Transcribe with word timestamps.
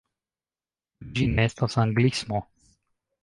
Ĉu 1.03 1.09
ĝi 1.19 1.27
ne 1.35 1.45
estas 1.49 1.77
anglismo? 1.83 2.41